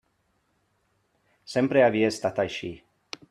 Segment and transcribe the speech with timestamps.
[1.55, 2.73] Sempre havia estat així.